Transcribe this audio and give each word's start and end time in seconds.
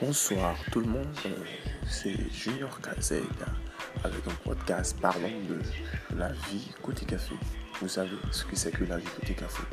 Bonsoir 0.00 0.54
tout 0.70 0.78
le 0.78 0.86
monde, 0.86 1.08
euh, 1.26 1.30
c'est 1.84 2.14
Junior 2.32 2.80
KZ 2.80 3.14
avec 4.04 4.28
un 4.28 4.34
podcast 4.44 4.96
parlant 5.00 5.28
de 5.48 5.58
la 6.16 6.28
vie 6.28 6.70
côté 6.80 7.04
café. 7.04 7.34
Vous 7.80 7.88
savez 7.88 8.16
ce 8.30 8.44
que 8.44 8.54
c'est 8.54 8.70
que 8.70 8.84
la 8.84 8.98
vie 8.98 9.08
côté 9.20 9.34
café 9.34 9.64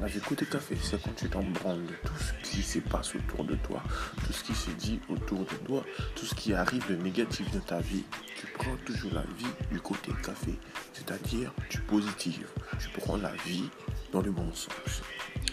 La 0.00 0.06
vie 0.06 0.20
côté 0.20 0.46
café, 0.46 0.74
c'est 0.82 1.02
quand 1.02 1.14
tu 1.14 1.28
t'en 1.28 1.42
branles 1.42 1.84
de 1.84 1.92
tout 2.02 2.14
ce 2.18 2.48
qui 2.48 2.62
se 2.62 2.78
passe 2.78 3.14
autour 3.14 3.44
de 3.44 3.56
toi, 3.56 3.82
tout 4.26 4.32
ce 4.32 4.42
qui 4.42 4.54
se 4.54 4.70
dit 4.70 5.00
autour 5.10 5.40
de 5.40 5.54
toi, 5.66 5.84
tout 6.16 6.24
ce 6.24 6.34
qui 6.34 6.54
arrive 6.54 6.88
de 6.88 6.96
négatif 6.96 7.50
dans 7.50 7.60
ta 7.60 7.80
vie. 7.80 8.04
Tu 8.40 8.46
prends 8.58 8.76
toujours 8.86 9.12
la 9.12 9.24
vie 9.36 9.52
du 9.70 9.80
côté 9.80 10.12
café, 10.24 10.58
c'est-à-dire 10.94 11.52
du 11.68 11.80
positif. 11.82 12.40
Tu 12.78 12.88
prends 13.00 13.18
la 13.18 13.32
vie 13.44 13.68
dans 14.12 14.22
le 14.22 14.30
bon 14.30 14.50
sens 14.54 15.02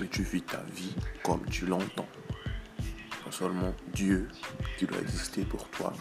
et 0.01 0.07
tu 0.07 0.23
vis 0.23 0.41
ta 0.41 0.63
vie 0.73 0.95
comme 1.21 1.45
tu 1.49 1.65
l'entends 1.65 2.07
seulement 3.29 3.73
Dieu 3.93 4.27
qui 4.77 4.85
doit 4.85 4.99
exister 4.99 5.43
pour 5.43 5.67
toi, 5.69 5.93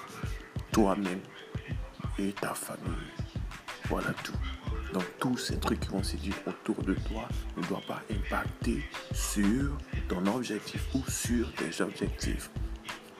toi-même 0.73 1.21
et 2.19 2.33
ta 2.33 2.55
famille. 2.55 3.13
Voilà 3.89 4.13
tout. 4.25 4.37
Donc 4.93 5.05
tous 5.19 5.37
ces 5.37 5.59
trucs 5.59 5.81
qui 5.81 5.89
vont 5.89 6.03
se 6.03 6.17
dire 6.17 6.35
autour 6.47 6.83
de 6.83 6.95
toi 6.95 7.29
ne 7.57 7.63
doivent 7.67 7.87
pas 7.87 8.03
impacter 8.11 8.83
sur 9.13 9.77
ton 10.09 10.27
objectif 10.27 10.83
ou 10.95 11.03
sur 11.09 11.53
tes 11.55 11.83
objectifs. 11.83 12.51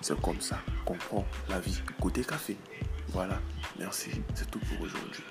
C'est 0.01 0.21
comme 0.21 0.41
ça 0.41 0.59
qu'on 0.85 0.95
prend 0.95 1.27
la 1.49 1.61
vie 1.61 1.81
côté 2.01 2.25
café. 2.25 2.57
Voilà, 3.09 3.41
merci, 3.79 4.11
c'est 4.35 4.51
tout 4.51 4.61
pour 4.61 4.81
aujourd'hui. 4.81 5.25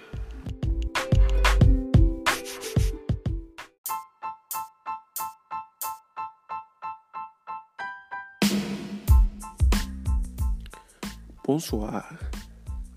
Bonsoir. 11.51 12.07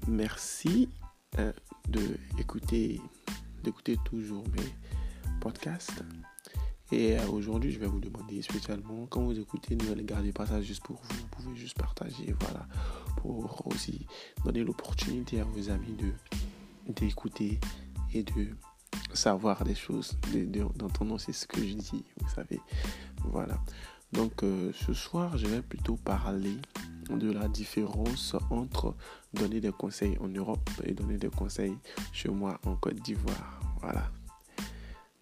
Merci 0.07 0.91
euh, 1.39 1.55
de 1.89 2.19
écouter, 2.39 3.01
d'écouter 3.65 3.97
toujours 4.05 4.45
mes 4.51 5.39
podcasts. 5.41 6.05
Et 6.91 7.19
euh, 7.19 7.29
aujourd'hui, 7.29 7.73
je 7.73 7.79
vais 7.79 7.87
vous 7.87 7.99
demander 7.99 8.43
spécialement, 8.43 9.07
quand 9.07 9.23
vous 9.23 9.41
écoutez, 9.41 9.75
ne 9.75 9.95
gardez 10.03 10.33
pas 10.33 10.45
ça 10.45 10.61
juste 10.61 10.83
pour 10.83 10.97
vous. 10.97 11.17
Vous 11.17 11.29
pouvez 11.29 11.57
juste 11.57 11.79
partager, 11.79 12.35
voilà, 12.41 12.69
pour 13.17 13.67
aussi 13.69 14.07
donner 14.45 14.63
l'opportunité 14.63 15.41
à 15.41 15.45
vos 15.45 15.71
amis 15.71 15.97
d'écouter 16.89 17.59
et 18.13 18.23
de 18.23 18.49
savoir 19.15 19.65
des 19.65 19.75
choses, 19.75 20.19
d'entendre 20.77 21.19
ce 21.19 21.47
que 21.47 21.67
je 21.67 21.73
dis, 21.73 22.05
vous 22.21 22.29
savez. 22.29 22.61
Voilà. 23.25 23.59
Donc 24.13 24.43
euh, 24.43 24.73
ce 24.75 24.93
soir, 24.93 25.39
je 25.39 25.47
vais 25.47 25.63
plutôt 25.63 25.97
parler 25.97 26.59
de 27.17 27.33
la 27.33 27.49
différence 27.49 28.37
entre 28.51 28.95
donner 29.35 29.61
des 29.61 29.73
conseils 29.73 30.17
en 30.21 30.29
Europe 30.29 30.71
et 30.85 30.93
donner 30.93 31.17
des 31.17 31.31
conseils 31.31 31.77
chez 32.13 32.29
moi 32.29 32.61
en 32.67 32.77
Côte 32.77 32.97
d'Ivoire. 32.97 33.61
Voilà. 33.81 34.11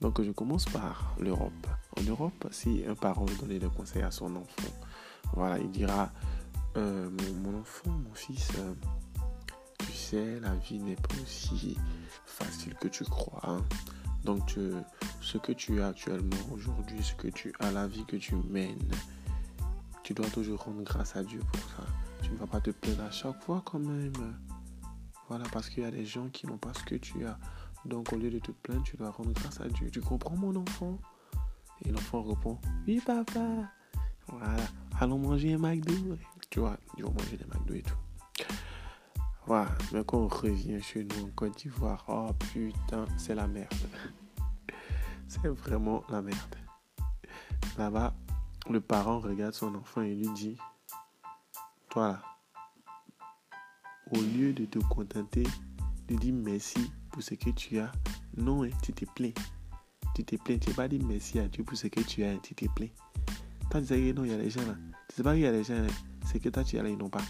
Donc 0.00 0.22
je 0.22 0.30
commence 0.30 0.64
par 0.64 1.14
l'Europe. 1.18 1.66
En 1.98 2.02
Europe, 2.02 2.48
si 2.50 2.84
un 2.88 2.94
parent 2.94 3.24
veut 3.24 3.36
donner 3.36 3.58
des 3.58 3.68
conseils 3.68 4.02
à 4.02 4.10
son 4.10 4.34
enfant, 4.36 4.72
voilà, 5.34 5.58
il 5.58 5.70
dira 5.70 6.10
euh, 6.76 7.10
mon, 7.42 7.60
enfant, 7.60 7.90
mon 7.90 8.14
fils, 8.14 8.48
euh, 8.58 8.74
tu 9.78 9.92
sais, 9.92 10.40
la 10.40 10.54
vie 10.54 10.78
n'est 10.78 10.96
pas 10.96 11.14
aussi 11.22 11.76
facile 12.24 12.74
que 12.74 12.88
tu 12.88 13.04
crois. 13.04 13.40
Hein. 13.44 13.64
Donc 14.24 14.56
ce 15.20 15.38
que 15.38 15.52
tu 15.52 15.80
as 15.80 15.88
actuellement 15.88 16.36
aujourd'hui, 16.52 17.02
ce 17.02 17.14
que 17.14 17.28
tu 17.28 17.54
as, 17.60 17.70
la 17.72 17.86
vie 17.86 18.04
que 18.04 18.16
tu 18.16 18.34
mènes, 18.36 18.90
tu 20.10 20.14
dois 20.14 20.26
toujours 20.30 20.58
rendre 20.64 20.82
grâce 20.82 21.14
à 21.14 21.22
Dieu 21.22 21.38
pour 21.52 21.60
ça. 21.70 21.86
Tu 22.20 22.32
ne 22.32 22.36
vas 22.38 22.46
pas 22.48 22.60
te 22.60 22.72
plaindre 22.72 23.04
à 23.04 23.12
chaque 23.12 23.40
fois 23.44 23.62
quand 23.64 23.78
même. 23.78 24.12
Voilà, 25.28 25.44
parce 25.52 25.68
qu'il 25.68 25.84
y 25.84 25.86
a 25.86 25.90
des 25.92 26.04
gens 26.04 26.26
qui 26.30 26.48
n'ont 26.48 26.58
pas 26.58 26.74
ce 26.74 26.82
que 26.82 26.96
tu 26.96 27.24
as. 27.24 27.38
Donc 27.84 28.12
au 28.12 28.16
lieu 28.16 28.28
de 28.28 28.40
te 28.40 28.50
plaindre, 28.50 28.82
tu 28.82 28.96
dois 28.96 29.12
rendre 29.12 29.30
grâce 29.34 29.60
à 29.60 29.68
Dieu. 29.68 29.88
Tu 29.88 30.00
comprends 30.00 30.34
mon 30.34 30.56
enfant? 30.56 30.98
Et 31.84 31.92
l'enfant 31.92 32.24
répond, 32.24 32.58
oui 32.88 33.00
papa. 33.06 33.70
Voilà, 34.26 34.56
allons 34.98 35.18
manger 35.18 35.54
un 35.54 35.58
McDo. 35.58 35.94
Tu 36.50 36.58
vois, 36.58 36.76
ils 36.98 37.04
vont 37.04 37.12
manger 37.12 37.36
des 37.36 37.44
McDo 37.44 37.74
et 37.74 37.82
tout. 37.82 38.46
Voilà, 39.46 39.70
mais 39.92 40.02
quand 40.04 40.18
on 40.18 40.26
revient 40.26 40.82
chez 40.82 41.04
nous 41.04 41.26
en 41.26 41.30
Côte 41.36 41.56
d'Ivoire, 41.56 42.04
oh 42.08 42.32
putain, 42.52 43.04
c'est 43.16 43.36
la 43.36 43.46
merde. 43.46 43.72
c'est 45.28 45.46
vraiment 45.46 46.02
la 46.08 46.20
merde. 46.20 46.56
Là-bas, 47.78 48.12
le 48.72 48.80
parent 48.80 49.20
regarde 49.20 49.54
son 49.54 49.74
enfant 49.74 50.02
et 50.02 50.14
lui 50.14 50.28
dit, 50.34 50.56
toi 51.88 52.20
au 54.12 54.20
lieu 54.20 54.52
de 54.52 54.64
te 54.64 54.78
contenter 54.78 55.44
de 56.08 56.16
dire 56.16 56.34
merci 56.34 56.90
pour 57.10 57.22
ce 57.22 57.34
que 57.34 57.50
tu 57.50 57.78
as, 57.78 57.90
non, 58.36 58.64
hein, 58.64 58.70
tu 58.82 58.92
te 58.92 59.04
plains. 59.04 59.32
Tu 60.14 60.24
te 60.24 60.36
plains, 60.36 60.58
tu 60.58 60.70
n'as 60.70 60.76
pas 60.76 60.88
dit 60.88 60.98
merci 60.98 61.38
à 61.38 61.46
Dieu 61.46 61.62
pour 61.62 61.76
ce 61.76 61.86
que 61.86 62.00
tu 62.00 62.24
as, 62.24 62.36
tu 62.38 62.54
te 62.54 62.66
plains. 62.74 62.88
Toi, 63.70 63.80
tu 63.80 63.86
sais 63.86 63.96
que 63.96 64.12
non, 64.12 64.24
il 64.24 64.32
y 64.32 64.34
a 64.34 64.38
des 64.38 64.50
gens 64.50 64.66
là. 64.66 64.74
Tu 65.08 65.16
sais 65.16 65.22
pas 65.22 65.34
qu'il 65.34 65.42
y 65.42 65.46
a 65.46 65.52
des 65.52 65.62
gens 65.62 65.80
là, 65.80 65.88
c'est 66.26 66.40
que 66.40 66.48
toi, 66.48 66.64
tu 66.64 66.78
as 66.78 66.82
là, 66.82 66.88
ils 66.88 66.98
n'ont 66.98 67.08
pas. 67.08 67.22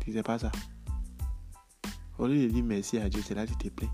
Tu 0.00 0.12
sais 0.12 0.22
pas 0.22 0.38
ça. 0.38 0.52
Au 2.18 2.28
lieu 2.28 2.46
de 2.46 2.52
dire 2.52 2.64
merci 2.64 2.98
à 2.98 3.08
Dieu, 3.08 3.22
c'est 3.24 3.34
là 3.34 3.44
que 3.46 3.52
tu 3.52 3.56
te 3.56 3.68
plains. 3.68 3.92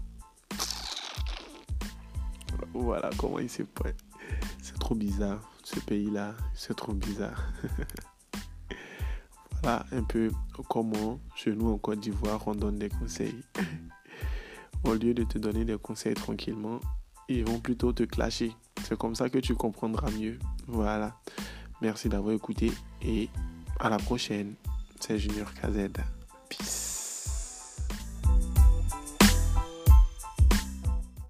Voilà 2.75 3.11
comment 3.17 3.39
il 3.39 3.49
se 3.49 3.63
plaint. 3.63 3.97
C'est 4.63 4.79
trop 4.79 4.95
bizarre 4.95 5.50
ce 5.75 5.81
pays-là, 5.81 6.35
c'est 6.55 6.75
trop 6.75 6.93
bizarre. 6.93 7.49
voilà 9.63 9.87
un 9.93 10.03
peu 10.03 10.31
comment 10.69 11.21
chez 11.37 11.55
nous 11.55 11.69
en 11.69 11.79
Côte 11.79 12.01
d'Ivoire 12.01 12.43
on 12.47 12.55
donne 12.55 12.79
des 12.79 12.89
conseils. 12.89 13.43
Au 14.85 14.95
lieu 14.95 15.15
de 15.15 15.25
te 15.25 15.39
donner 15.39 15.65
des 15.65 15.79
conseils 15.79 16.15
tranquillement, 16.15 16.81
ils 17.29 17.45
vont 17.45 17.61
plutôt 17.61 17.93
te 17.93 18.03
clasher. 18.03 18.53
C'est 18.83 18.99
comme 18.99 19.15
ça 19.15 19.29
que 19.29 19.39
tu 19.39 19.55
comprendras 19.55 20.11
mieux. 20.11 20.39
Voilà. 20.67 21.21
Merci 21.83 22.09
d'avoir 22.09 22.35
écouté 22.35 22.73
et 23.03 23.29
à 23.79 23.91
la 23.91 23.99
prochaine. 23.99 24.55
C'est 24.99 25.19
Junior 25.19 25.53
KZ. 25.55 25.91
Peace. 26.49 26.90